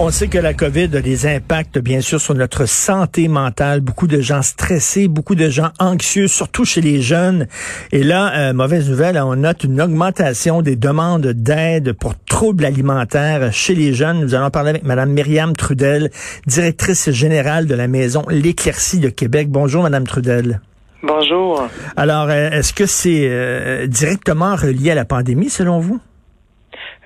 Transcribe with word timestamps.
On 0.00 0.10
sait 0.10 0.26
que 0.26 0.38
la 0.38 0.54
COVID 0.54 0.96
a 0.96 1.00
des 1.00 1.24
impacts, 1.24 1.78
bien 1.78 2.00
sûr, 2.00 2.20
sur 2.20 2.34
notre 2.34 2.66
santé 2.66 3.28
mentale. 3.28 3.80
Beaucoup 3.80 4.08
de 4.08 4.20
gens 4.20 4.42
stressés, 4.42 5.06
beaucoup 5.06 5.36
de 5.36 5.48
gens 5.48 5.70
anxieux, 5.78 6.26
surtout 6.26 6.64
chez 6.64 6.80
les 6.80 7.00
jeunes. 7.00 7.46
Et 7.92 8.02
là, 8.02 8.32
euh, 8.34 8.52
mauvaise 8.52 8.90
nouvelle, 8.90 9.16
on 9.18 9.36
note 9.36 9.62
une 9.62 9.80
augmentation 9.80 10.62
des 10.62 10.74
demandes 10.74 11.28
d'aide 11.28 11.92
pour 11.92 12.14
troubles 12.26 12.64
alimentaires 12.64 13.52
chez 13.52 13.76
les 13.76 13.94
jeunes. 13.94 14.18
Nous 14.18 14.34
allons 14.34 14.50
parler 14.50 14.70
avec 14.70 14.82
Madame 14.82 15.12
Myriam 15.12 15.54
Trudel, 15.54 16.10
directrice 16.48 17.10
générale 17.10 17.66
de 17.66 17.76
la 17.76 17.86
maison 17.86 18.24
L'Éclaircie 18.28 18.98
de 18.98 19.10
Québec. 19.10 19.48
Bonjour, 19.48 19.84
Madame 19.84 20.08
Trudel. 20.08 20.60
Bonjour. 21.04 21.68
Alors, 21.96 22.30
euh, 22.30 22.50
est-ce 22.50 22.74
que 22.74 22.86
c'est 22.86 23.28
euh, 23.28 23.86
directement 23.86 24.56
relié 24.56 24.90
à 24.90 24.96
la 24.96 25.04
pandémie, 25.04 25.50
selon 25.50 25.78
vous? 25.78 26.00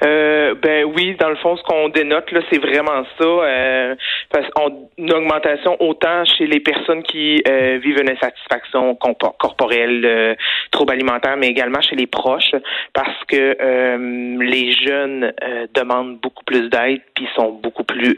Euh, 0.04 0.54
ben 0.54 0.84
oui, 0.84 1.16
dans 1.18 1.28
le 1.28 1.36
fond, 1.36 1.56
ce 1.56 1.62
qu'on 1.62 1.88
dénote 1.88 2.30
là, 2.30 2.40
c'est 2.50 2.58
vraiment 2.58 3.04
ça. 3.18 3.24
Euh, 3.24 3.94
parce 4.30 4.48
qu'on 4.50 4.88
une 4.96 5.12
augmentation 5.12 5.76
autant 5.80 6.24
chez 6.24 6.46
les 6.46 6.60
personnes 6.60 7.02
qui 7.02 7.42
euh, 7.48 7.78
vivent 7.82 8.00
une 8.00 8.10
insatisfaction 8.10 8.96
corporelle, 8.96 10.04
euh, 10.04 10.34
troubles 10.70 10.92
alimentaires, 10.92 11.36
mais 11.36 11.48
également 11.48 11.80
chez 11.80 11.96
les 11.96 12.06
proches, 12.06 12.54
parce 12.92 13.24
que 13.28 13.56
euh, 13.60 14.38
les 14.42 14.72
jeunes 14.72 15.32
euh, 15.42 15.66
demandent 15.74 16.18
beaucoup 16.18 16.44
plus 16.44 16.68
d'aide, 16.68 17.00
puis 17.14 17.26
sont 17.34 17.52
beaucoup 17.62 17.84
plus 17.84 18.14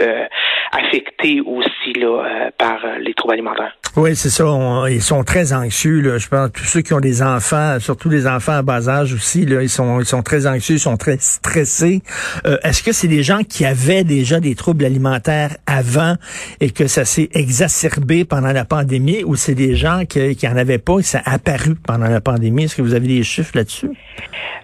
affectés 0.72 1.40
aussi 1.40 1.92
là 1.94 2.50
par 2.58 2.80
les 2.98 3.14
troubles 3.14 3.34
alimentaires. 3.34 3.74
Oui, 3.96 4.14
c'est 4.14 4.30
ça. 4.30 4.44
ils 4.88 5.02
sont 5.02 5.24
très 5.24 5.52
anxieux. 5.52 6.00
Là. 6.00 6.18
Je 6.18 6.28
pense 6.28 6.52
tous 6.52 6.64
ceux 6.64 6.80
qui 6.80 6.94
ont 6.94 7.00
des 7.00 7.22
enfants, 7.22 7.78
surtout 7.80 8.08
des 8.08 8.26
enfants 8.26 8.52
à 8.52 8.62
bas 8.62 8.88
âge 8.88 9.12
aussi, 9.12 9.44
là, 9.46 9.62
ils 9.62 9.68
sont 9.68 10.00
ils 10.00 10.06
sont 10.06 10.22
très 10.22 10.46
anxieux, 10.46 10.76
ils 10.76 10.80
sont 10.80 10.96
très 10.96 11.16
stressés. 11.18 12.00
Euh, 12.46 12.56
est-ce 12.62 12.82
que 12.82 12.92
c'est 12.92 13.08
des 13.08 13.22
gens 13.22 13.42
qui 13.42 13.64
avaient 13.64 14.04
déjà 14.04 14.38
des 14.38 14.54
troubles 14.54 14.84
alimentaires 14.84 15.56
avant 15.66 16.14
et 16.60 16.70
que 16.70 16.86
ça 16.86 17.04
s'est 17.04 17.28
exacerbé 17.34 18.24
pendant 18.24 18.52
la 18.52 18.64
pandémie, 18.64 19.24
ou 19.24 19.34
c'est 19.34 19.54
des 19.54 19.74
gens 19.74 20.04
qui, 20.08 20.36
qui 20.36 20.46
en 20.46 20.56
avaient 20.56 20.78
pas 20.78 20.98
et 21.00 21.02
ça 21.02 21.20
a 21.24 21.34
apparu 21.34 21.74
pendant 21.74 22.08
la 22.08 22.20
pandémie? 22.20 22.64
Est-ce 22.64 22.76
que 22.76 22.82
vous 22.82 22.94
avez 22.94 23.08
des 23.08 23.22
chiffres 23.24 23.52
là-dessus? 23.54 23.90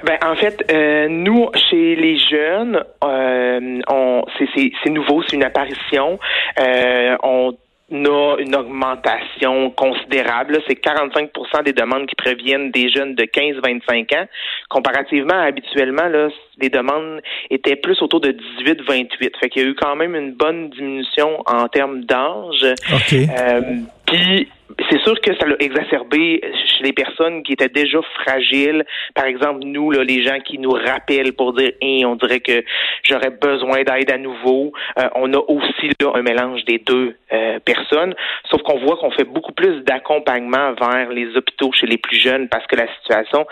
Ben, 0.04 0.18
en 0.24 0.36
fait, 0.36 0.64
euh, 0.70 1.08
nous, 1.08 1.48
chez 1.68 1.96
les 1.96 2.18
jeunes, 2.18 2.84
euh, 3.04 3.80
on, 3.88 4.22
c'est, 4.54 4.90
nouveau, 4.90 5.22
c'est 5.26 5.36
une 5.36 5.42
apparition. 5.42 6.18
Euh, 6.60 7.16
on 7.22 7.56
a 7.92 8.36
une 8.38 8.54
augmentation 8.54 9.70
considérable. 9.70 10.58
C'est 10.66 10.74
45% 10.74 11.64
des 11.64 11.72
demandes 11.72 12.06
qui 12.06 12.16
proviennent 12.16 12.70
des 12.70 12.90
jeunes 12.90 13.14
de 13.14 13.24
15-25 13.24 14.16
ans. 14.16 14.26
Comparativement, 14.68 15.38
habituellement, 15.40 16.08
là, 16.08 16.28
les 16.58 16.68
demandes 16.68 17.20
étaient 17.50 17.76
plus 17.76 18.00
autour 18.02 18.20
de 18.20 18.32
18-28. 18.64 19.38
Fait 19.40 19.48
qu'il 19.48 19.62
y 19.62 19.64
a 19.64 19.68
eu 19.68 19.74
quand 19.74 19.94
même 19.96 20.14
une 20.14 20.32
bonne 20.32 20.70
diminution 20.70 21.42
en 21.46 21.68
termes 21.68 22.04
d'âge. 22.04 22.74
Okay. 22.92 23.28
Euh, 23.38 23.60
puis 24.06 24.48
c'est 24.90 25.00
sûr 25.00 25.20
que 25.20 25.34
ça 25.36 25.46
l'a 25.46 25.56
exacerbé 25.60 26.40
chez 26.42 26.84
les 26.84 26.92
personnes 26.92 27.42
qui 27.42 27.52
étaient 27.52 27.68
déjà 27.68 27.98
fragiles. 28.20 28.84
Par 29.14 29.24
exemple, 29.24 29.60
nous, 29.64 29.90
là, 29.90 30.04
les 30.04 30.22
gens 30.22 30.38
qui 30.40 30.58
nous 30.58 30.70
rappellent 30.70 31.32
pour 31.32 31.52
dire 31.54 31.72
hey, 31.80 32.04
on 32.04 32.16
dirait 32.16 32.40
que 32.40 32.64
j'aurais 33.02 33.30
besoin 33.30 33.82
d'aide 33.82 34.10
à 34.10 34.18
nouveau. 34.18 34.72
Euh, 34.98 35.08
on 35.14 35.32
a 35.32 35.38
aussi 35.38 35.90
là 36.00 36.12
un 36.14 36.22
mélange 36.22 36.64
des 36.64 36.78
deux 36.78 37.16
euh, 37.32 37.58
personnes. 37.60 38.14
Sauf 38.50 38.62
qu'on 38.62 38.78
voit 38.78 38.96
qu'on 38.96 39.10
fait 39.10 39.24
beaucoup 39.24 39.52
plus 39.52 39.82
d'accompagnement 39.82 40.72
vers 40.72 41.10
les 41.10 41.36
hôpitaux 41.36 41.72
chez 41.72 41.86
les 41.86 41.98
plus 41.98 42.20
jeunes 42.20 42.48
parce 42.48 42.66
que 42.66 42.76
la 42.76 42.86
situation 42.98 43.46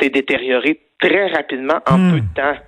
s'est 0.00 0.10
détériorée 0.10 0.80
très 1.00 1.28
rapidement 1.28 1.78
en 1.88 1.98
Hmm. 1.98 2.12
peu 2.12 2.20
de 2.20 2.34
temps. 2.34 2.58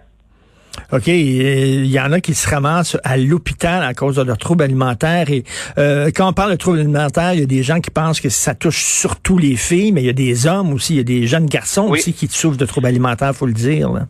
OK, 0.92 1.06
il 1.08 1.86
y 1.86 2.00
en 2.00 2.12
a 2.12 2.20
qui 2.20 2.34
se 2.34 2.48
ramassent 2.48 2.96
à 3.04 3.16
l'hôpital 3.16 3.82
à 3.82 3.94
cause 3.94 4.16
de 4.16 4.22
leur 4.22 4.38
trouble 4.38 4.64
alimentaire. 4.64 5.30
Et 5.30 5.44
euh, 5.78 6.10
quand 6.14 6.28
on 6.28 6.32
parle 6.32 6.52
de 6.52 6.56
trouble 6.56 6.78
alimentaire, 6.80 7.32
il 7.34 7.40
y 7.40 7.42
a 7.42 7.46
des 7.46 7.62
gens 7.62 7.80
qui 7.80 7.90
pensent 7.90 8.20
que 8.20 8.28
ça 8.28 8.54
touche 8.54 8.82
surtout 8.84 9.38
les 9.38 9.56
filles, 9.56 9.92
mais 9.92 10.02
il 10.02 10.06
y 10.06 10.10
a 10.10 10.14
des 10.14 10.46
hommes 10.46 10.72
aussi, 10.72 10.94
il 10.94 10.96
y 10.96 11.00
a 11.00 11.04
des 11.04 11.26
jeunes 11.26 11.46
garçons 11.46 11.86
Oui. 11.88 11.98
aussi 11.98 12.12
qui 12.12 12.26
souffrent 12.28 12.58
de 12.58 12.66
troubles 12.66 12.86
alimentaires, 12.88 13.34
faut 13.34 13.46
le 13.46 13.52
dire. 13.52 13.90
là. 13.90 14.02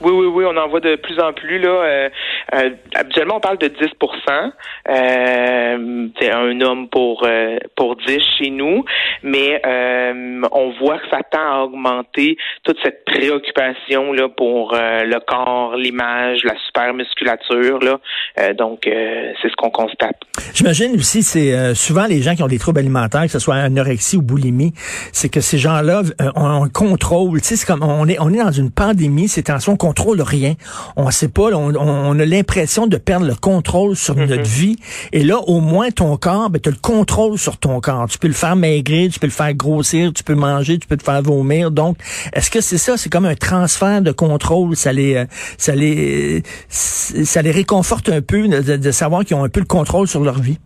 Oui, 0.00 0.12
oui, 0.14 0.26
oui, 0.26 0.44
on 0.46 0.56
en 0.56 0.68
voit 0.68 0.78
de 0.78 0.94
plus 0.94 1.18
en 1.18 1.32
plus. 1.32 1.58
Là, 1.58 1.70
euh, 1.70 2.08
euh, 2.54 2.70
habituellement, 2.94 3.38
on 3.38 3.40
parle 3.40 3.58
de 3.58 3.66
10% 3.66 4.52
euh, 4.88 6.08
C'est 6.20 6.30
un 6.30 6.60
homme 6.60 6.88
pour 6.88 7.24
euh, 7.26 7.58
pour 7.76 7.96
10 7.96 8.18
chez 8.38 8.50
nous, 8.50 8.84
mais 9.22 9.60
euh, 9.66 10.42
on 10.52 10.72
voit 10.80 10.98
que 10.98 11.08
ça 11.10 11.20
tend 11.30 11.38
à 11.60 11.64
augmenter 11.64 12.36
toute 12.64 12.76
cette 12.82 13.04
préoccupation 13.04 14.12
là 14.12 14.28
pour 14.28 14.74
euh, 14.74 15.04
le 15.04 15.18
corps, 15.26 15.76
l'image, 15.76 16.40
la 16.44 16.54
supermusculature. 16.66 17.78
Là, 17.80 17.98
Euh, 18.38 18.54
donc 18.54 18.86
euh, 18.86 19.32
c'est 19.42 19.48
ce 19.48 19.56
qu'on 19.56 19.70
constate. 19.70 20.16
J'imagine 20.54 20.94
aussi, 20.94 21.22
c'est 21.22 21.52
euh, 21.52 21.74
souvent 21.74 22.06
les 22.06 22.22
gens 22.22 22.34
qui 22.34 22.42
ont 22.42 22.46
des 22.48 22.58
troubles 22.58 22.78
alimentaires, 22.80 23.22
que 23.22 23.28
ce 23.30 23.38
soit 23.38 23.56
anorexie 23.56 24.16
ou 24.16 24.22
boulimie, 24.22 24.72
c'est 25.12 25.28
que 25.28 25.40
ces 25.40 25.58
gens-là 25.58 26.02
euh, 26.20 26.30
ont 26.36 26.62
un 26.64 26.68
contrôle. 26.68 27.40
Tu 27.40 27.48
sais, 27.48 27.56
c'est 27.56 27.66
comme 27.66 27.82
on 27.82 28.06
est 28.08 28.18
on 28.20 28.32
est 28.32 28.38
dans 28.38 28.52
une 28.52 28.70
pandémie, 28.70 29.28
c'est 29.28 29.42
tension, 29.42 29.72
on 29.72 29.76
contrôle 29.76 30.20
rien. 30.22 30.54
On 30.96 31.10
sait 31.10 31.28
pas, 31.28 31.50
on, 31.54 31.74
on- 31.74 31.98
on 32.10 32.18
a 32.20 32.24
l'impression 32.24 32.86
de 32.86 32.96
perdre 32.96 33.26
le 33.26 33.34
contrôle 33.34 33.96
sur 33.96 34.14
notre 34.14 34.42
vie. 34.48 34.76
Et 35.12 35.22
là, 35.24 35.38
au 35.46 35.60
moins 35.60 35.90
ton 35.90 36.16
corps, 36.16 36.50
ben, 36.50 36.60
tu 36.60 36.68
as 36.68 36.72
le 36.72 36.78
contrôle 36.80 37.38
sur 37.38 37.58
ton 37.58 37.80
corps. 37.80 38.06
Tu 38.08 38.18
peux 38.18 38.28
le 38.28 38.34
faire 38.34 38.56
maigrir, 38.56 39.07
tu 39.08 39.18
peux 39.18 39.26
le 39.26 39.32
faire 39.32 39.54
grossir, 39.54 40.12
tu 40.12 40.22
peux 40.22 40.34
manger, 40.34 40.78
tu 40.78 40.86
peux 40.86 40.96
te 40.96 41.02
faire 41.02 41.22
vomir. 41.22 41.70
Donc, 41.70 41.98
est-ce 42.32 42.50
que 42.50 42.60
c'est 42.60 42.78
ça? 42.78 42.96
C'est 42.96 43.10
comme 43.10 43.26
un 43.26 43.34
transfert 43.34 44.02
de 44.02 44.12
contrôle. 44.12 44.76
Ça 44.76 44.92
les 44.92 45.14
euh, 45.16 45.26
ça 45.56 45.74
les 45.74 46.42
ça 46.68 47.42
les 47.42 47.50
réconforte 47.50 48.08
un 48.08 48.20
peu 48.20 48.48
de, 48.48 48.76
de 48.76 48.90
savoir 48.90 49.24
qu'ils 49.24 49.36
ont 49.36 49.44
un 49.44 49.48
peu 49.48 49.60
le 49.60 49.66
contrôle 49.66 50.08
sur 50.08 50.22
leur 50.22 50.40
vie. 50.40 50.58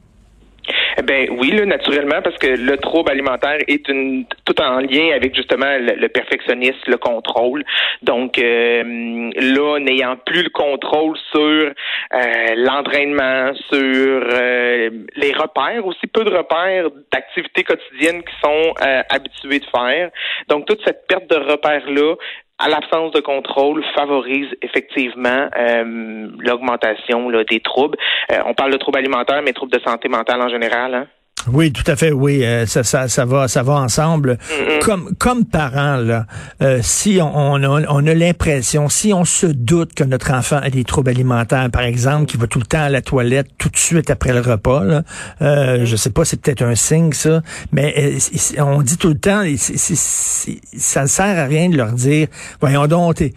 Eh 0.99 1.03
Ben 1.03 1.29
oui, 1.31 1.51
là, 1.53 1.65
naturellement, 1.65 2.21
parce 2.23 2.37
que 2.39 2.49
le 2.49 2.77
trouble 2.77 3.11
alimentaire 3.11 3.59
est 3.67 3.89
une 3.89 4.27
tout 4.45 4.61
en 4.61 4.79
lien 4.79 5.13
avec 5.15 5.35
justement 5.35 5.79
le, 5.79 5.95
le 5.95 6.09
perfectionnisme, 6.09 6.79
le 6.87 6.99
contrôle. 6.99 7.65
Donc 8.03 8.39
euh, 8.39 9.31
là, 9.37 9.79
n'ayant 9.79 10.17
plus 10.17 10.43
le 10.43 10.51
contrôle 10.51 11.17
sur 11.33 11.41
euh, 11.41 12.55
l'entraînement, 12.57 13.53
sur 13.71 13.79
euh, 13.79 14.91
les 15.17 15.33
repères, 15.33 15.87
aussi 15.87 16.07
peu 16.07 16.25
de 16.25 16.31
repères 16.31 16.89
d'activités 17.13 17.65
quotidiennes 17.65 18.23
qui 18.23 18.35
sont 18.43 18.75
euh, 18.85 19.03
habitués 19.11 19.61
de 19.61 19.67
faire. 19.67 20.11
Donc 20.49 20.67
toute 20.67 20.83
cette 20.85 21.07
perte 21.07 21.29
de 21.31 21.37
repères-là, 21.37 22.17
à 22.63 22.69
l'absence 22.69 23.11
de 23.13 23.21
contrôle, 23.21 23.85
favorise 23.95 24.49
effectivement 24.63 25.49
euh, 25.57 26.29
l'augmentation 26.39 27.31
des 27.49 27.61
troubles. 27.61 27.99
Euh, 28.31 28.39
on 28.47 28.55
parle 28.55 28.73
de 28.73 28.77
troubles 28.77 28.99
alimentaires, 28.99 29.43
mais 29.43 29.53
troubles 29.53 29.73
de 29.73 29.81
santé 29.81 30.09
mentale 30.09 30.41
en 30.41 30.49
général. 30.49 30.95
Hein? 30.95 31.07
Oui, 31.51 31.73
tout 31.73 31.89
à 31.91 31.97
fait. 31.97 32.13
Oui, 32.13 32.45
euh, 32.45 32.67
ça, 32.67 32.85
ça, 32.85 33.09
ça 33.09 33.25
va, 33.25 33.49
ça 33.49 33.63
va 33.63 33.75
ensemble. 33.75 34.39
Comme, 34.83 35.15
comme 35.19 35.45
parents 35.45 35.97
là, 35.97 36.27
euh, 36.61 36.81
si 36.83 37.19
on, 37.21 37.37
on 37.37 37.63
a, 37.63 37.83
on 37.89 38.07
a 38.07 38.15
l'impression, 38.15 38.89
si 38.89 39.13
on 39.13 39.25
se 39.25 39.47
doute 39.47 39.95
que 39.95 40.05
notre 40.05 40.33
enfant 40.33 40.57
a 40.57 40.71
des 40.71 40.85
troubles 40.85 41.11
alimentaires, 41.11 41.71
par 41.71 41.83
exemple, 41.83 42.27
qui 42.27 42.37
va 42.37 42.47
tout 42.47 42.59
le 42.59 42.67
temps 42.67 42.83
à 42.83 42.89
la 42.89 43.01
toilette 43.01 43.49
tout 43.59 43.69
de 43.69 43.77
suite 43.77 44.11
après 44.11 44.33
le 44.33 44.41
repas, 44.41 44.85
là, 44.85 45.03
euh, 45.41 45.85
je 45.85 45.97
sais 45.97 46.11
pas, 46.11 46.25
c'est 46.25 46.41
peut-être 46.41 46.63
un 46.63 46.75
signe 46.75 47.13
ça, 47.13 47.43
mais 47.73 47.95
euh, 47.99 48.63
on 48.63 48.83
dit 48.83 48.97
tout 48.97 49.09
le 49.09 49.19
temps, 49.19 49.43
ça 49.57 51.03
ne 51.03 51.07
sert 51.07 51.39
à 51.39 51.45
rien 51.45 51.69
de 51.69 51.77
leur 51.77 51.93
dire, 51.93 52.29
voyons 52.61 52.87
donc, 52.87 53.17
t'es, 53.17 53.33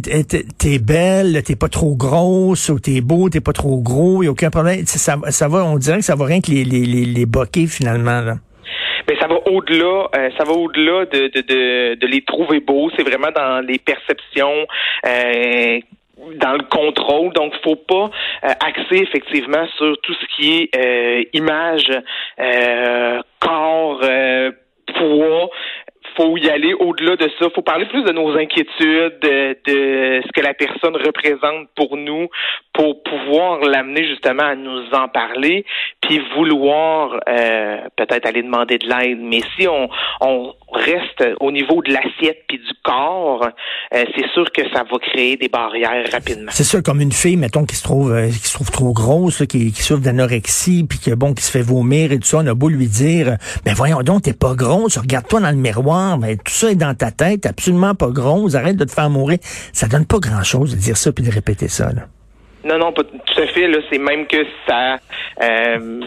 t'es, 0.00 0.78
belle, 0.78 1.42
t'es 1.44 1.56
pas 1.56 1.68
trop 1.68 1.96
grosse, 1.96 2.68
ou 2.68 2.78
t'es 2.78 3.00
beau, 3.00 3.28
t'es 3.28 3.40
pas 3.40 3.52
trop 3.52 3.80
gros, 3.80 4.22
y 4.22 4.26
a 4.26 4.30
aucun 4.30 4.50
problème. 4.50 4.84
Ça, 4.86 5.16
ça 5.28 5.48
va, 5.48 5.64
on 5.64 5.78
dirait 5.78 5.98
que 5.98 6.04
ça 6.04 6.14
va 6.14 6.26
rien 6.26 6.40
que 6.40 6.50
les, 6.50 6.64
les, 6.64 6.84
les, 6.84 7.04
les 7.04 7.26
boquer 7.50 7.66
finalement. 7.66 8.20
Là? 8.20 8.34
Mais 9.08 9.16
ça 9.18 9.26
va 9.26 9.36
au-delà, 9.46 10.08
euh, 10.14 10.30
ça 10.38 10.44
va 10.44 10.52
au-delà 10.52 11.04
de, 11.06 11.28
de, 11.28 11.40
de, 11.40 11.94
de 11.94 12.06
les 12.06 12.22
trouver 12.22 12.60
beaux. 12.60 12.90
C'est 12.96 13.02
vraiment 13.02 13.30
dans 13.34 13.64
les 13.66 13.78
perceptions. 13.78 14.66
Euh, 15.06 15.80
dans 16.36 16.52
le 16.52 16.64
contrôle, 16.64 17.32
donc 17.32 17.54
faut 17.64 17.76
pas 17.76 18.10
euh, 18.44 18.52
axer 18.60 19.02
effectivement 19.02 19.66
sur 19.78 19.96
tout 20.02 20.12
ce 20.12 20.26
qui 20.36 20.52
est 20.58 20.76
euh, 20.76 21.24
image, 21.32 21.90
euh, 22.38 23.22
corps, 23.40 24.00
euh, 24.02 24.52
faut 26.16 26.36
y 26.36 26.48
aller 26.48 26.74
au-delà 26.74 27.16
de 27.16 27.30
ça. 27.38 27.48
faut 27.54 27.62
parler 27.62 27.86
plus 27.86 28.02
de 28.02 28.12
nos 28.12 28.36
inquiétudes, 28.36 29.18
de, 29.20 29.56
de, 29.66 30.22
ce 30.24 30.32
que 30.32 30.40
la 30.40 30.54
personne 30.54 30.96
représente 30.96 31.68
pour 31.74 31.96
nous, 31.96 32.28
pour 32.72 33.02
pouvoir 33.02 33.60
l'amener 33.60 34.06
justement 34.06 34.44
à 34.44 34.54
nous 34.54 34.82
en 34.92 35.08
parler, 35.08 35.64
puis 36.00 36.20
vouloir 36.34 37.20
euh, 37.28 37.78
peut-être 37.96 38.26
aller 38.26 38.42
demander 38.42 38.78
de 38.78 38.86
l'aide. 38.86 39.18
Mais 39.20 39.40
si 39.56 39.66
on, 39.68 39.88
on 40.20 40.54
reste 40.72 41.24
au 41.40 41.50
niveau 41.50 41.82
de 41.82 41.92
l'assiette 41.92 42.44
puis 42.48 42.58
du 42.58 42.72
corps, 42.82 43.48
euh, 43.94 44.04
c'est 44.14 44.28
sûr 44.32 44.50
que 44.52 44.62
ça 44.72 44.84
va 44.90 44.98
créer 44.98 45.36
des 45.36 45.48
barrières 45.48 46.04
rapidement. 46.12 46.50
C'est 46.52 46.64
sûr, 46.64 46.82
comme 46.82 47.00
une 47.00 47.12
fille, 47.12 47.36
mettons, 47.36 47.64
qui 47.64 47.76
se 47.76 47.82
trouve, 47.82 48.12
euh, 48.12 48.28
qui 48.28 48.48
se 48.48 48.54
trouve 48.54 48.70
trop 48.70 48.92
grosse, 48.92 49.44
qui, 49.46 49.72
qui 49.72 49.82
souffre 49.82 50.00
d'anorexie, 50.00 50.84
puis 50.88 50.98
que 50.98 51.14
bon, 51.14 51.34
qui 51.34 51.42
se 51.42 51.50
fait 51.50 51.62
vomir 51.62 52.12
et 52.12 52.18
tout 52.18 52.26
ça, 52.26 52.38
on 52.38 52.46
a 52.46 52.54
beau 52.54 52.68
lui 52.68 52.86
dire, 52.86 53.36
ben 53.64 53.74
voyons 53.74 54.02
donc, 54.02 54.22
t'es 54.22 54.32
pas 54.32 54.54
grosse, 54.54 54.98
regarde-toi 54.98 55.40
dans 55.40 55.50
le 55.50 55.56
miroir, 55.56 56.18
ben 56.18 56.36
tout 56.36 56.52
ça 56.52 56.70
est 56.70 56.76
dans 56.76 56.94
ta 56.94 57.10
tête, 57.10 57.46
absolument 57.46 57.94
pas 57.94 58.08
grosse, 58.08 58.54
arrête 58.54 58.76
de 58.76 58.84
te 58.84 58.92
faire 58.92 59.10
mourir. 59.10 59.38
Ça 59.72 59.86
donne 59.86 60.06
pas 60.06 60.18
grand-chose 60.18 60.74
de 60.74 60.80
dire 60.80 60.96
ça 60.96 61.12
puis 61.12 61.24
de 61.24 61.30
répéter 61.30 61.68
ça. 61.68 61.92
Là. 61.92 62.02
Non, 62.64 62.78
non, 62.78 62.92
pas 62.92 63.04
tout 63.04 63.40
à 63.40 63.46
fait. 63.46 63.68
Là, 63.68 63.78
c'est 63.90 63.98
même 63.98 64.26
que 64.26 64.44
ça, 64.66 64.98
euh, 65.42 66.00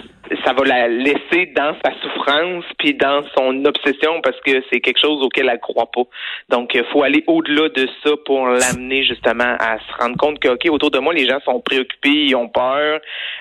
ça 0.45 0.53
va 0.53 0.65
la 0.65 0.87
laisser 0.87 1.47
dans 1.55 1.75
sa 1.83 1.91
souffrance 2.01 2.63
puis 2.77 2.93
dans 2.93 3.23
son 3.35 3.65
obsession 3.65 4.21
parce 4.21 4.39
que 4.41 4.63
c'est 4.71 4.79
quelque 4.79 4.99
chose 4.99 5.23
auquel 5.23 5.49
elle 5.49 5.59
croit 5.59 5.89
pas. 5.91 6.03
Donc, 6.49 6.75
il 6.75 6.83
faut 6.91 7.03
aller 7.03 7.23
au-delà 7.27 7.69
de 7.69 7.87
ça 8.03 8.11
pour 8.25 8.47
l'amener 8.47 9.03
justement 9.03 9.55
à 9.59 9.79
se 9.79 10.03
rendre 10.03 10.17
compte 10.17 10.39
que, 10.39 10.49
ok, 10.49 10.67
autour 10.69 10.91
de 10.91 10.99
moi, 10.99 11.13
les 11.13 11.27
gens 11.27 11.39
sont 11.43 11.59
préoccupés, 11.59 12.25
ils 12.27 12.35
ont 12.35 12.49
peur, 12.49 12.99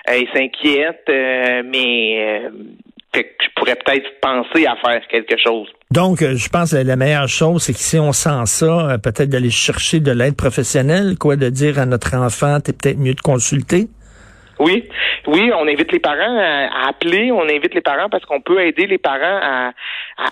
euh, 0.09 0.17
ils 0.17 0.29
s'inquiètent, 0.35 1.09
euh, 1.11 1.63
mais 1.65 2.41
fait 2.43 2.92
que 3.13 3.21
je 3.21 3.49
pourrais 3.57 3.77
peut-être 3.77 4.09
penser 4.21 4.67
à 4.67 4.77
faire 4.77 5.01
quelque 5.09 5.37
chose. 5.43 5.69
Donc, 5.91 6.23
euh, 6.23 6.35
je 6.37 6.49
pense 6.49 6.73
que 6.73 6.77
la 6.77 6.97
meilleure 6.97 7.29
chose, 7.29 7.63
c'est 7.63 7.75
que 7.75 7.79
si 7.79 7.99
on 7.99 8.13
sent 8.13 8.47
ça, 8.47 8.91
euh, 8.91 8.99
peut-être 8.99 9.29
d'aller 9.29 9.51
chercher 9.51 10.01
de 10.01 10.11
l'aide 10.11 10.37
professionnelle, 10.37 11.17
quoi, 11.19 11.37
de 11.37 11.51
dire 11.51 11.79
à 11.79 11.87
notre 11.87 12.17
enfant, 12.17 12.61
t'es 12.61 12.73
peut-être 12.73 12.99
mieux 12.99 13.15
de 13.15 13.21
consulter. 13.21 13.89
Oui, 14.59 14.89
oui, 15.27 15.53
on 15.55 15.69
invite 15.69 15.93
les 15.93 16.01
parents 16.01 16.39
à, 16.39 16.89
appeler, 16.89 17.31
on 17.31 17.43
invite 17.43 17.75
les 17.75 17.81
parents 17.81 18.09
parce 18.09 18.25
qu'on 18.25 18.41
peut 18.41 18.61
aider 18.61 18.87
les 18.87 18.99
parents 18.99 19.41
à, 19.43 19.73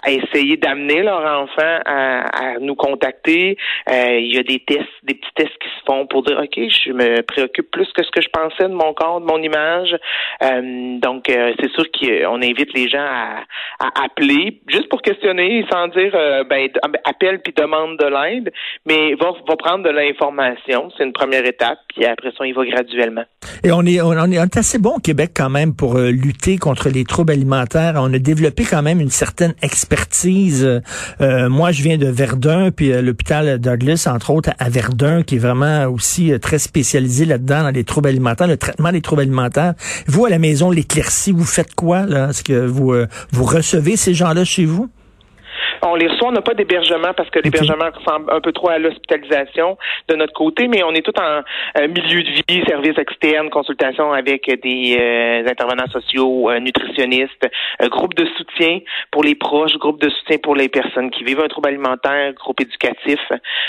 essayer 0.08 0.56
d'amener 0.56 1.02
leur 1.02 1.20
enfant 1.42 1.80
à, 1.84 2.58
nous 2.60 2.74
contacter. 2.74 3.56
Euh, 3.88 4.18
il 4.18 4.34
y 4.34 4.38
a 4.38 4.42
des 4.42 4.60
tests, 4.60 4.88
des 5.04 5.14
petits 5.14 5.32
tests 5.36 5.58
qui 5.60 5.68
se 5.68 5.84
font 5.86 6.06
pour 6.06 6.22
dire 6.24 6.38
ok, 6.42 6.56
je 6.56 6.92
me 6.92 7.22
préoccupe 7.22 7.70
plus 7.70 7.90
que 7.92 8.02
ce 8.02 8.10
que 8.10 8.20
je 8.20 8.28
pensais 8.28 8.68
de 8.68 8.74
mon 8.74 8.92
corps, 8.92 9.20
de 9.20 9.26
mon 9.26 9.38
image. 9.38 9.96
Euh, 10.42 10.98
donc 10.98 11.28
euh, 11.28 11.52
c'est 11.60 11.70
sûr 11.70 11.84
qu'on 11.92 12.42
invite 12.42 12.72
les 12.74 12.88
gens 12.88 12.98
à, 13.06 13.44
appeler 14.04 14.60
juste 14.68 14.88
pour 14.88 15.02
questionner 15.02 15.64
sans 15.70 15.88
dire 15.88 16.12
ben 16.48 16.68
appelle 17.04 17.40
puis 17.40 17.52
demande 17.56 17.98
de 17.98 18.06
l'aide, 18.06 18.52
mais 18.86 19.14
va, 19.14 19.32
va 19.48 19.56
prendre 19.56 19.84
de 19.84 19.90
l'information. 19.90 20.90
C'est 20.96 21.04
une 21.04 21.12
première 21.12 21.44
étape, 21.46 21.78
puis 21.88 22.04
après 22.04 22.30
ça 22.30 22.36
on 22.40 22.44
y 22.44 22.52
va 22.52 22.64
graduellement. 22.64 23.24
Et 23.64 23.72
on 23.72 23.82
est 23.82 24.00
on 24.00 24.30
est 24.30 24.56
assez 24.56 24.79
bon 24.80 24.96
au 24.96 25.00
Québec 25.00 25.32
quand 25.34 25.50
même 25.50 25.74
pour 25.74 25.98
lutter 25.98 26.58
contre 26.58 26.88
les 26.88 27.04
troubles 27.04 27.32
alimentaires. 27.32 27.94
On 27.96 28.12
a 28.12 28.18
développé 28.18 28.64
quand 28.64 28.82
même 28.82 29.00
une 29.00 29.10
certaine 29.10 29.54
expertise. 29.62 30.80
Euh, 31.20 31.48
moi, 31.48 31.72
je 31.72 31.82
viens 31.82 31.98
de 31.98 32.06
Verdun, 32.06 32.70
puis 32.70 32.92
euh, 32.92 33.02
l'hôpital 33.02 33.58
Douglas, 33.58 34.06
entre 34.10 34.30
autres, 34.30 34.50
à 34.58 34.68
Verdun, 34.68 35.22
qui 35.22 35.36
est 35.36 35.38
vraiment 35.38 35.86
aussi 35.86 36.32
euh, 36.32 36.38
très 36.38 36.58
spécialisé 36.58 37.24
là-dedans, 37.24 37.64
dans 37.64 37.70
les 37.70 37.84
troubles 37.84 38.08
alimentaires, 38.08 38.46
le 38.46 38.56
traitement 38.56 38.92
des 38.92 39.00
troubles 39.00 39.22
alimentaires. 39.22 39.74
Vous, 40.06 40.24
à 40.24 40.30
la 40.30 40.38
maison, 40.38 40.70
l'éclaircie, 40.70 41.32
vous 41.32 41.44
faites 41.44 41.74
quoi, 41.74 42.06
là? 42.06 42.30
Est-ce 42.30 42.42
que 42.42 42.66
vous, 42.66 42.94
vous 43.32 43.44
recevez 43.44 43.96
ces 43.96 44.14
gens-là 44.14 44.44
chez 44.44 44.64
vous? 44.64 44.90
On 45.82 45.94
les 45.94 46.08
reçoit, 46.08 46.28
on 46.28 46.32
n'a 46.32 46.42
pas 46.42 46.52
d'hébergement 46.52 47.14
parce 47.16 47.30
que 47.30 47.38
l'hébergement 47.38 47.88
ressemble 47.94 48.30
un 48.30 48.40
peu 48.40 48.52
trop 48.52 48.68
à 48.68 48.78
l'hospitalisation 48.78 49.78
de 50.08 50.14
notre 50.14 50.34
côté, 50.34 50.68
mais 50.68 50.82
on 50.82 50.92
est 50.92 51.00
tout 51.00 51.18
en 51.18 51.40
euh, 51.78 51.88
milieu 51.88 52.22
de 52.22 52.30
vie, 52.48 52.62
service 52.66 52.98
externe, 52.98 53.48
consultation 53.48 54.12
avec 54.12 54.44
des 54.62 54.96
euh, 55.00 55.48
intervenants 55.48 55.88
sociaux, 55.90 56.50
euh, 56.50 56.58
nutritionnistes, 56.58 57.48
groupe 57.84 58.14
de 58.14 58.26
soutien 58.36 58.80
pour 59.10 59.24
les 59.24 59.34
proches, 59.34 59.72
groupe 59.78 60.00
de 60.02 60.10
soutien 60.10 60.36
pour 60.42 60.54
les 60.54 60.68
personnes 60.68 61.10
qui 61.10 61.24
vivent 61.24 61.40
un 61.40 61.48
trouble 61.48 61.68
alimentaire, 61.68 62.34
groupe 62.34 62.60
éducatif, 62.60 63.20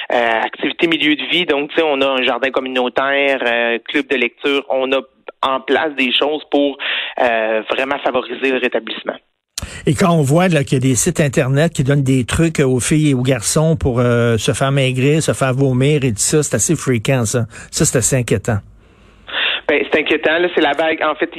activité 0.10 0.88
milieu 0.88 1.16
de 1.16 1.24
vie. 1.30 1.46
Donc, 1.46 1.70
tu 1.70 1.78
sais, 1.78 1.84
on 1.86 2.02
a 2.02 2.08
un 2.08 2.24
jardin 2.24 2.50
communautaire, 2.50 3.40
club 3.88 4.08
de 4.08 4.16
lecture, 4.18 4.66
on 4.70 4.92
a 4.92 5.00
en 5.44 5.62
place 5.62 5.94
des 5.96 6.12
choses 6.12 6.44
pour 6.52 6.78
vraiment 7.22 7.98
favoriser 8.04 8.52
le 8.52 8.60
rétablissement. 8.60 9.16
Et 9.86 9.94
quand 9.94 10.12
on 10.12 10.22
voit 10.22 10.50
qu'il 10.50 10.74
y 10.74 10.76
a 10.76 10.80
des 10.80 10.96
sites 10.96 11.20
Internet 11.20 11.74
qui 11.74 11.84
donnent 11.84 12.04
des 12.04 12.26
trucs 12.26 12.60
aux 12.60 12.80
filles 12.80 13.12
et 13.12 13.14
aux 13.14 13.22
garçons 13.22 13.76
pour 13.76 14.00
euh, 14.00 14.38
se 14.38 14.52
faire 14.52 14.72
maigrir, 14.72 15.22
se 15.22 15.34
faire 15.34 15.54
vomir 15.54 16.04
et 16.04 16.12
tout 16.12 16.18
ça, 16.18 16.44
c'est 16.44 16.56
assez 16.56 16.76
fréquent, 16.76 17.26
ça. 17.26 17.46
Ça, 17.72 17.86
c'est 17.86 17.98
assez 17.98 18.16
inquiétant. 18.16 18.58
Ben, 19.68 19.84
c'est 19.92 20.00
inquiétant. 20.00 20.38
C'est 20.54 20.62
la 20.62 20.74
vague. 20.74 21.02
En 21.04 21.16
fait, 21.16 21.30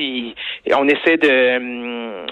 on 0.75 0.89
essaie 0.89 1.17
de 1.19 1.57
hum, 1.57 2.27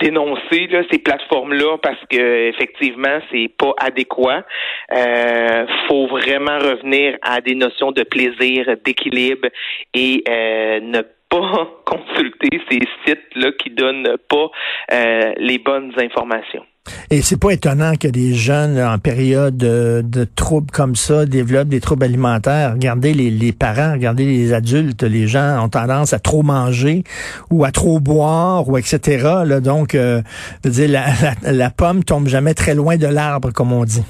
dénoncer 0.00 0.68
ces 0.90 0.98
plateformes-là 0.98 1.78
parce 1.82 2.00
que 2.10 2.48
effectivement 2.48 3.18
c'est 3.30 3.50
pas 3.56 3.72
adéquat. 3.78 4.44
Euh, 4.92 5.66
faut 5.88 6.06
vraiment 6.06 6.58
revenir 6.58 7.16
à 7.22 7.40
des 7.40 7.54
notions 7.54 7.92
de 7.92 8.02
plaisir, 8.02 8.66
d'équilibre 8.84 9.48
et 9.94 10.22
euh, 10.28 10.80
ne 10.80 11.02
pas 11.34 11.68
consulter 11.84 12.60
ces 12.70 12.80
sites-là 13.04 13.50
qui 13.58 13.70
donnent 13.70 14.16
pas 14.28 14.50
euh, 14.92 15.32
les 15.36 15.58
bonnes 15.58 15.92
informations. 15.98 16.64
Et 17.10 17.22
c'est 17.22 17.40
pas 17.40 17.50
étonnant 17.50 17.94
que 17.98 18.08
des 18.08 18.34
jeunes 18.34 18.78
en 18.78 18.98
période 18.98 19.56
de, 19.56 20.24
troubles 20.36 20.70
comme 20.70 20.94
ça 20.94 21.24
développent 21.24 21.68
des 21.68 21.80
troubles 21.80 22.04
alimentaires. 22.04 22.72
Regardez 22.74 23.14
les, 23.14 23.52
parents, 23.52 23.92
regardez 23.92 24.26
les 24.26 24.52
adultes, 24.52 25.02
les 25.02 25.26
gens 25.26 25.64
ont 25.64 25.70
tendance 25.70 26.12
à 26.12 26.18
trop 26.18 26.42
manger 26.42 27.02
ou 27.50 27.64
à 27.64 27.70
trop 27.70 28.00
boire 28.00 28.68
ou 28.68 28.76
etc. 28.76 28.98
Là, 29.46 29.60
donc, 29.60 29.94
euh, 29.94 30.20
dire, 30.64 30.90
la, 30.90 31.06
la, 31.42 31.52
la 31.52 31.70
pomme 31.70 32.04
tombe 32.04 32.28
jamais 32.28 32.52
très 32.52 32.74
loin 32.74 32.96
de 32.96 33.06
l'arbre, 33.06 33.50
comme 33.50 33.72
on 33.72 33.84
dit. 33.84 34.04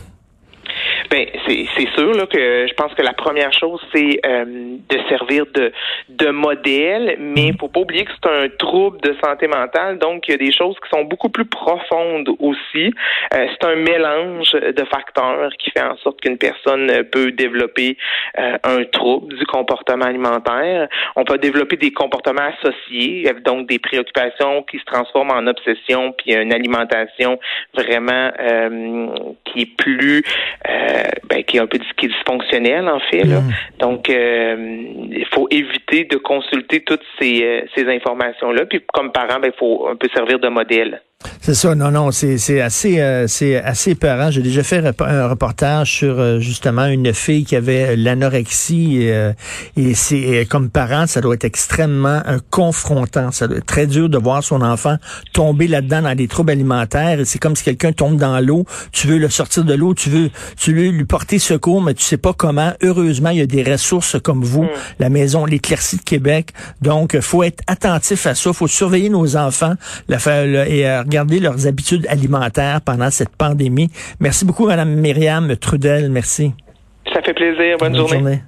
Ben, 1.11 1.27
c'est 1.47 1.89
sûr 1.95 2.13
là, 2.13 2.27
que 2.27 2.67
je 2.67 2.75
pense 2.75 2.95
que 2.95 3.03
la 3.03 3.13
première 3.13 3.53
chose, 3.53 3.81
c'est 3.95 4.21
euh, 4.27 4.45
de 4.89 4.99
servir 5.09 5.45
de, 5.55 5.73
de 6.09 6.29
modèle, 6.31 7.17
mais 7.19 7.49
il 7.49 7.59
faut 7.59 7.69
pas 7.69 7.81
oublier 7.81 8.05
que 8.05 8.11
c'est 8.13 8.31
un 8.31 8.49
trouble 8.59 9.01
de 9.01 9.15
santé 9.23 9.47
mentale, 9.47 9.99
donc 9.99 10.27
il 10.29 10.33
y 10.33 10.35
a 10.35 10.39
des 10.39 10.53
choses 10.53 10.77
qui 10.83 10.89
sont 10.91 11.05
beaucoup 11.05 11.29
plus 11.29 11.45
profondes 11.45 12.31
aussi. 12.39 12.93
Euh, 13.35 13.47
c'est 13.51 13.67
un 13.67 13.77
mélange 13.77 14.53
de 14.53 14.85
facteurs 14.85 15.51
qui 15.59 15.71
fait 15.71 15.83
en 15.83 15.97
sorte 15.99 16.21
qu'une 16.21 16.39
personne 16.39 16.91
peut 17.13 17.33
développer 17.33 17.97
euh, 18.39 18.57
un 18.65 18.85
trouble 18.85 19.37
du 19.37 19.47
comportement 19.47 20.07
alimentaire. 20.07 20.89
On 21.17 21.25
peut 21.25 21.39
développer 21.39 21.77
des 21.77 21.93
comportements 21.93 22.51
associés, 22.59 23.31
donc 23.45 23.69
des 23.69 23.79
préoccupations 23.79 24.63
qui 24.63 24.79
se 24.79 24.85
transforment 24.85 25.33
en 25.33 25.47
obsession, 25.47 26.13
puis 26.13 26.35
une 26.35 26.53
alimentation 26.53 27.39
vraiment 27.75 28.31
qui 29.45 29.63
est 29.63 29.77
plus 29.77 30.23
ben, 31.29 31.34
qui 31.43 31.57
est 31.57 31.61
un 31.61 31.67
peu 31.67 31.79
qui 31.97 32.07
est 32.07 32.09
dysfonctionnel 32.09 32.89
en 32.89 33.01
fait. 33.01 33.25
Là. 33.25 33.41
Mm. 33.41 33.53
Donc, 33.79 34.09
euh, 34.09 34.57
il 35.11 35.27
faut 35.33 35.49
éviter 35.51 36.05
de 36.05 36.17
consulter 36.17 36.81
toutes 36.81 37.05
ces, 37.19 37.43
euh, 37.43 37.61
ces 37.75 37.87
informations-là. 37.89 38.67
Puis, 38.67 38.83
comme 38.93 39.13
parent, 39.13 39.41
ben, 39.41 39.51
il 39.55 39.59
faut 39.59 39.89
un 39.89 39.97
peu 39.97 40.09
servir 40.15 40.39
de 40.39 40.49
modèle. 40.49 41.03
C'est 41.41 41.55
ça, 41.55 41.75
non, 41.75 41.91
non, 41.91 42.11
c'est 42.11 42.61
assez, 42.61 43.01
euh, 43.01 43.27
c'est 43.29 43.57
assez 43.57 43.93
épeurant. 43.93 44.31
J'ai 44.31 44.43
déjà 44.43 44.63
fait 44.63 44.83
un 45.01 45.29
reportage 45.29 45.93
sur 45.93 46.19
euh, 46.19 46.41
justement 46.41 46.87
une 46.87 47.13
fille 47.13 47.45
qui 47.45 47.57
avait 47.57 47.97
l'anorexie 47.97 49.11
euh, 49.11 49.33
et 49.77 49.95
c'est 49.95 50.47
comme 50.49 50.71
parent, 50.71 51.07
ça 51.07 51.21
doit 51.21 51.35
être 51.35 51.45
extrêmement 51.45 52.23
confrontant. 52.51 53.31
Ça 53.31 53.47
doit 53.47 53.59
être 53.59 53.67
très 53.67 53.87
dur 53.87 54.09
de 54.09 54.19
voir 54.19 54.43
son 54.43 54.63
enfant 54.63 54.97
tomber 55.33 55.67
là-dedans 55.69 56.03
dans 56.03 56.15
des 56.15 56.29
troubles 56.29 56.53
alimentaires. 56.53 57.19
C'est 57.25 57.39
comme 57.39 57.57
si 57.57 57.65
quelqu'un 57.65 57.93
tombe 57.93 58.17
dans 58.17 58.41
l'eau, 58.41 58.65
tu 58.93 59.07
veux 59.07 59.19
le 59.19 59.29
sortir 59.29 59.65
de 59.65 59.75
l'eau, 59.75 59.95
tu 59.95 60.11
veux, 60.11 60.31
tu 60.57 60.75
veux 60.75 60.89
lui 60.89 61.05
porter 61.05 61.39
secours, 61.39 61.83
mais 61.83 61.95
tu 61.95 62.03
sais 62.03 62.17
pas 62.17 62.33
comment. 62.33 62.73
Heureusement, 62.83 63.31
il 63.31 63.39
y 63.39 63.43
a 63.43 63.47
des 63.47 63.63
ressources 63.63 64.17
comme 64.23 64.43
vous, 64.43 64.65
mm. 64.65 64.71
la 64.99 65.09
maison 65.11 65.45
l'éclaircie 65.45 65.97
de 65.97 66.03
Québec. 66.03 66.53
Donc, 66.81 67.19
faut 67.21 67.43
être 67.43 67.63
attentif 67.67 68.27
à 68.27 68.35
ça, 68.35 68.53
faut 68.53 68.67
surveiller 68.67 69.09
nos 69.09 69.37
enfants, 69.37 69.75
la, 70.09 70.19
et 70.67 70.87
regarder 71.15 71.39
leurs 71.39 71.67
habitudes 71.67 72.07
alimentaires 72.09 72.81
pendant 72.81 73.11
cette 73.11 73.37
pandémie. 73.37 73.89
Merci 74.19 74.45
beaucoup, 74.45 74.67
Madame 74.67 74.95
Myriam 74.95 75.57
Trudel. 75.57 76.11
Merci. 76.11 76.53
Ça 77.13 77.23
fait 77.23 77.35
plaisir. 77.35 77.77
Bonne, 77.79 77.95
journée. 77.95 78.41